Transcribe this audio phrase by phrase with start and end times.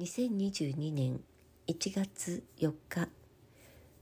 [0.00, 1.20] 2022年
[1.68, 3.06] 1月4日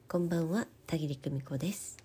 [0.07, 1.97] こんばんは田切久美子です。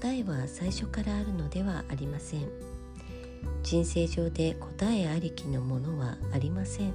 [0.00, 2.48] 答えは最初からあるのではありません。
[3.64, 6.94] 人生上で答えありきのものはありません。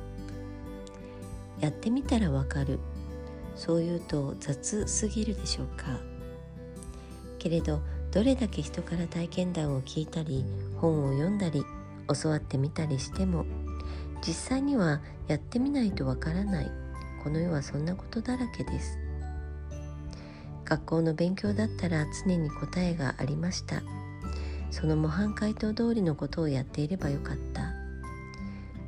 [1.60, 2.80] やってみたらわかる。
[3.58, 6.00] そう言うと雑すぎるでしょうか。
[7.40, 7.82] けれど
[8.12, 10.44] どれだけ人から体験談を聞いたり
[10.78, 11.64] 本を読んだり
[12.22, 13.46] 教わってみたりしても
[14.26, 16.72] 実際にはやってみないとわからない。
[17.24, 18.98] この世はそんなことだらけです。
[20.66, 23.82] 学校の勉強だったら常に答えがありました。
[24.70, 27.74] その模範解答通りのことをやっていればよかった。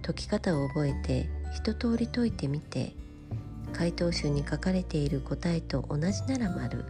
[0.01, 2.93] 解き方を覚えて一通り解いてみて
[3.71, 6.85] 回答集に書かれている答えと同じなら丸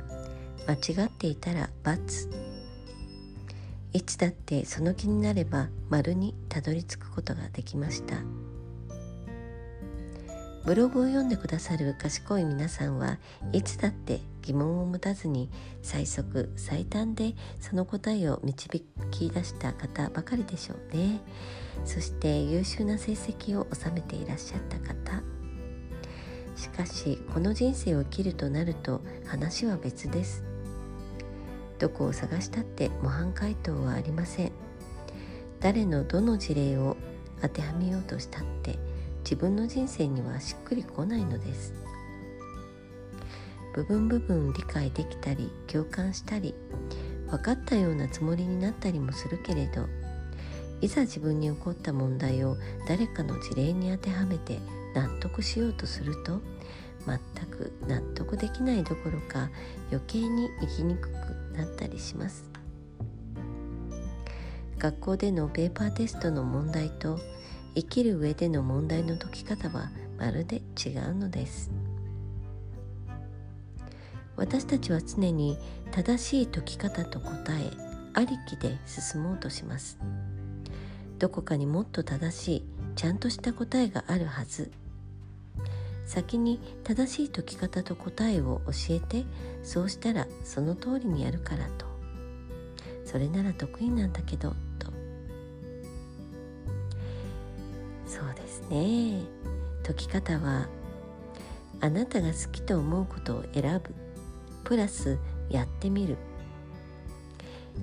[0.68, 2.30] 間違っていたら×
[3.94, 8.16] いつだってその気になれば丸にたどり着くことができました。
[10.66, 13.20] ブログを読んでくださる賢い皆さんは
[13.52, 15.50] いつだって疑問を持たずに
[15.82, 21.20] 最速最短でその答えを導き出した方ばかりでしょうね。
[21.84, 25.22] そして優秀な成績を収めていらっしゃった方。
[26.56, 30.53] しかしこの人生を生きるとなると話は別です。
[31.80, 34.52] どこを探したって模範解答はありません。
[35.60, 36.98] 誰のどの事例を
[37.42, 38.78] 当てはめようとしたって
[39.24, 41.74] 自分の人生にはしっくりこないのです。
[43.74, 46.54] 部分部分理解できたり共感したり
[47.28, 49.88] 分かったようなつもりになったりもするけれど
[50.82, 52.58] いざ自分に起こった問題を
[52.88, 54.60] 誰かの事例に当てはめて
[54.94, 56.40] 納得しようとすると
[57.08, 59.50] 全く納得できないどころか
[59.90, 62.50] 余計に生きにくくなったりします。
[64.78, 67.18] 学校でのペーパーテストの問題と
[67.76, 71.72] 生きる上での問題の解き方はまるで違うのです。
[74.36, 75.58] 私たちは常に
[75.92, 77.70] 正しい解き方と答え
[78.14, 79.98] ありきで進もうとします。
[81.20, 84.72] どこかにもっと正しいちゃんとした答えがあるはず。
[86.06, 89.26] 先に正しい解き方と答えを教えて
[89.64, 91.86] そうしたらその通りにやるからと。
[93.06, 94.50] それなら得意なんだけど
[94.80, 94.88] と。
[98.08, 99.22] そうですね。
[99.84, 100.68] 解き方は
[101.82, 103.94] あなたが好きと思うことを選ぶ。
[104.64, 105.18] プラス
[105.50, 106.18] やってみる。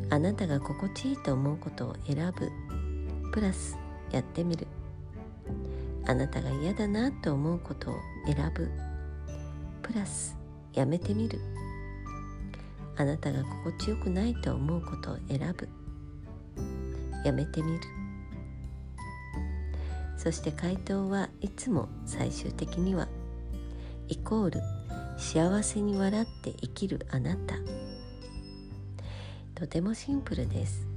[0.08, 2.50] あなたが心地いいと思うことを選ぶ。
[3.32, 3.76] プラス
[4.10, 4.66] やってみる。
[6.10, 7.94] あなたが嫌だなと思うことを
[8.26, 8.69] 選ぶ。
[9.81, 10.37] プラス
[10.72, 11.41] やめてみる。
[12.97, 15.69] あなたが心地よくないと思うことを選ぶ。
[17.25, 17.78] やめてみる。
[20.16, 23.06] そして回答はいつも最終的には
[24.09, 24.60] イコール
[25.16, 27.54] 幸せに笑って生きるあなた。
[29.54, 30.88] とてもシンプルです。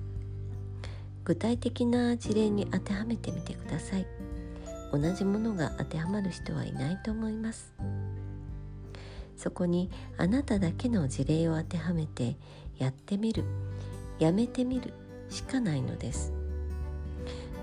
[1.24, 4.08] 具体的な事例に当てはめてみてください。
[4.94, 7.74] 同じものが当てはまる人はいないと思います。
[9.36, 12.38] そこにあなただけの事例を当てはめて
[12.78, 13.44] やってみる
[14.20, 14.94] やめてみる
[15.30, 16.32] しかないのです。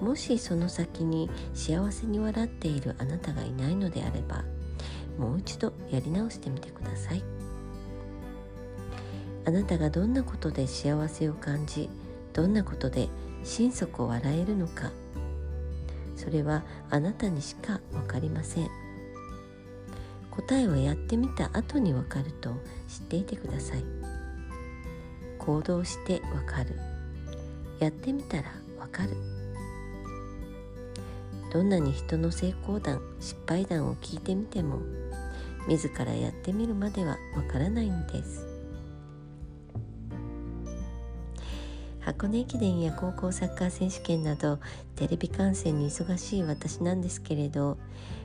[0.01, 4.45] もしその先に幸せに笑っているあなたがいないのであれば
[5.17, 7.23] もう一度やり直してみてください。
[9.47, 11.89] あなたがどんなことで幸せを感じ
[12.33, 13.09] どんなことで
[13.45, 14.91] 心底笑えるのか
[16.21, 18.69] それはあなたにしか分かりません。
[20.31, 22.51] 答えをやってみた後に分かると
[22.89, 23.85] 知っていてください。
[25.39, 26.79] 行動して分かる。
[27.79, 28.45] やってみたら
[28.79, 29.17] 分かる。
[31.51, 34.79] どんなに人の成功談失敗談を聞いてみても
[35.69, 38.50] 自らやってみるまでは分からないんです。
[42.01, 44.59] 箱根駅伝や高校サッカー選手権など
[44.97, 47.79] テレビ観戦に忙しい私なんですけれど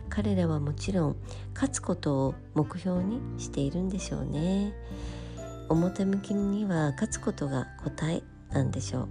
[0.09, 1.15] 彼らはもちろん
[1.53, 4.73] 勝つことを目標にしているんでしょうね。
[5.67, 8.21] 表向きには勝つことが答え
[8.51, 9.07] なんでしょう。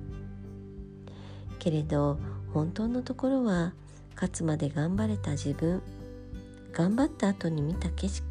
[1.59, 2.19] けれど
[2.53, 3.75] 本当のところは
[4.15, 5.83] 勝つまで頑張れた自分。
[6.73, 8.25] 頑張った後に見た景色。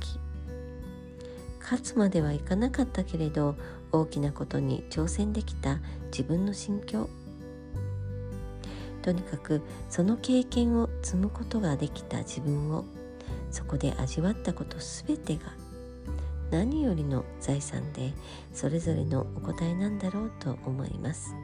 [1.61, 3.55] 勝つまではいかなかったけれど
[3.93, 7.09] 大きなことに挑戦できた自分の心境。
[9.03, 12.85] とにかくその経験を積むことができた自分を
[13.51, 15.41] そこで味わったこと全てが
[16.51, 18.13] 何よりの財産で
[18.53, 21.35] それぞれのお答えなんだろうと思います。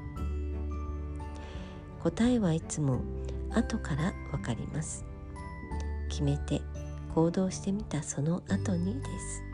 [2.02, 3.02] 答えはいつも
[3.52, 5.06] 後からわかります。
[6.10, 6.62] 決めて
[7.13, 9.49] 行動してみたその後にです。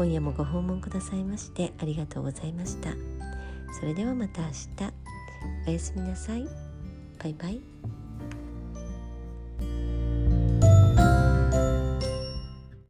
[0.00, 2.94] 今夜もご訪問くださいましてありがとうございました。
[3.78, 4.94] それではまた明日。
[5.68, 6.48] おやすみなさい。
[7.22, 7.60] バイバイ。